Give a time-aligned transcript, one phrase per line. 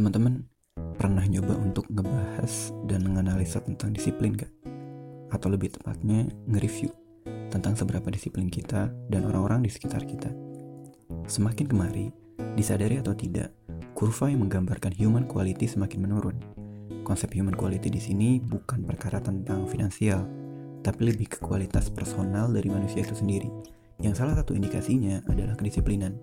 [0.00, 0.48] Teman-teman
[0.96, 4.48] pernah nyoba untuk ngebahas dan menganalisa tentang disiplin gak?
[5.28, 6.88] Atau lebih tepatnya nge-review
[7.52, 10.32] tentang seberapa disiplin kita dan orang-orang di sekitar kita.
[11.28, 12.08] Semakin kemari,
[12.56, 13.52] disadari atau tidak,
[13.92, 16.40] kurva yang menggambarkan human quality semakin menurun.
[17.04, 20.24] Konsep human quality di sini bukan perkara tentang finansial,
[20.80, 23.52] tapi lebih ke kualitas personal dari manusia itu sendiri.
[24.00, 26.16] Yang salah satu indikasinya adalah kedisiplinan.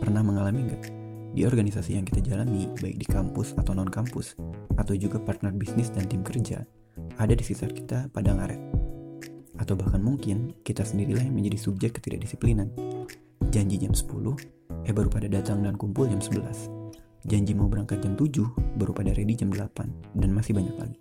[0.00, 1.03] Pernah mengalami nggak?
[1.34, 4.38] Di organisasi yang kita jalani, baik di kampus atau non-kampus,
[4.78, 6.62] atau juga partner bisnis dan tim kerja,
[7.18, 8.62] ada di sekitar kita pada ngaret.
[9.58, 12.70] Atau bahkan mungkin kita sendirilah yang menjadi subjek ketidakdisiplinan.
[13.50, 14.38] Janji jam 10,
[14.86, 16.70] eh baru pada datang dan kumpul jam 11.
[17.26, 20.98] Janji mau berangkat jam 7, baru pada ready jam 8, dan masih banyak lagi.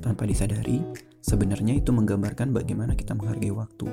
[0.00, 0.80] Tanpa disadari,
[1.20, 3.84] sebenarnya itu menggambarkan bagaimana kita menghargai waktu,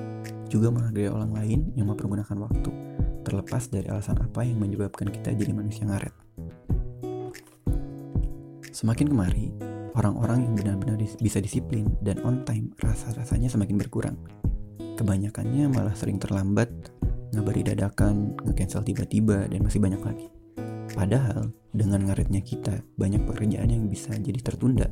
[0.48, 2.84] juga menghargai orang lain yang mempergunakan waktu,
[3.25, 6.13] terlepas dari alasan apa yang menyebabkan kita jadi manusia ngaret.
[8.70, 9.49] Semakin kemari,
[9.98, 14.18] orang-orang yang benar-benar bisa disiplin dan on time rasa-rasanya semakin berkurang.
[14.96, 16.70] Kebanyakannya malah sering terlambat,
[17.34, 20.27] ngabari dadakan, nge-cancel tiba-tiba, dan masih banyak lagi.
[20.96, 24.87] Padahal, dengan ngaretnya kita, banyak pekerjaan yang bisa jadi tertunda,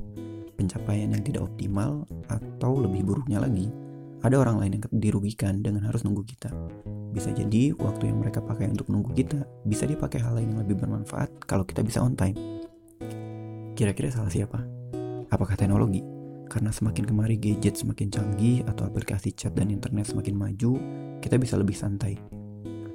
[0.59, 3.71] pencapaian yang tidak optimal, atau lebih buruknya lagi,
[4.23, 6.47] ada orang lain yang dirugikan dengan harus nunggu kita.
[7.11, 10.79] Bisa jadi waktu yang mereka pakai untuk nunggu kita bisa dipakai hal lain yang lebih
[10.79, 12.39] bermanfaat kalau kita bisa on time.
[13.75, 14.63] Kira-kira salah siapa?
[15.27, 15.99] Apakah teknologi?
[16.47, 20.79] Karena semakin kemari gadget semakin canggih atau aplikasi chat dan internet semakin maju,
[21.19, 22.15] kita bisa lebih santai.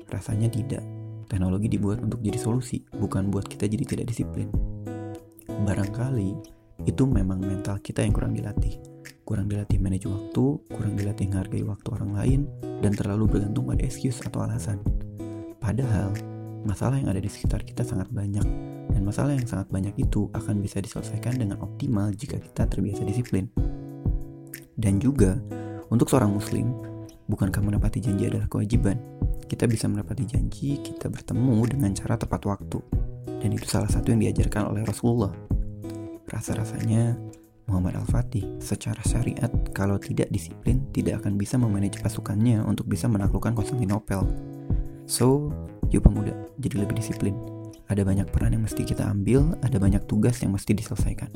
[0.08, 0.80] Rasanya tidak.
[1.28, 4.48] Teknologi dibuat untuk jadi solusi, bukan buat kita jadi tidak disiplin.
[5.44, 6.32] Barangkali
[6.88, 11.88] itu memang mental kita yang kurang dilatih kurang dilatih manage waktu, kurang dilatih menghargai waktu
[11.92, 12.40] orang lain,
[12.80, 14.80] dan terlalu bergantung pada excuse atau alasan.
[15.60, 16.16] Padahal,
[16.64, 18.40] masalah yang ada di sekitar kita sangat banyak,
[18.88, 23.52] dan masalah yang sangat banyak itu akan bisa diselesaikan dengan optimal jika kita terbiasa disiplin.
[24.80, 25.36] Dan juga,
[25.92, 26.72] untuk seorang muslim,
[27.28, 28.96] bukankah menepati janji adalah kewajiban?
[29.44, 32.80] Kita bisa menepati janji, kita bertemu dengan cara tepat waktu.
[33.44, 35.36] Dan itu salah satu yang diajarkan oleh Rasulullah.
[36.24, 37.12] Rasa-rasanya
[37.68, 43.52] Muhammad Al-Fatih, secara syariat kalau tidak disiplin tidak akan bisa memanage pasukannya untuk bisa menaklukkan
[43.52, 44.24] Konstantinopel.
[45.04, 45.52] So,
[45.92, 47.36] yuk pemuda, jadi lebih disiplin.
[47.88, 51.32] Ada banyak peran yang mesti kita ambil, ada banyak tugas yang mesti diselesaikan.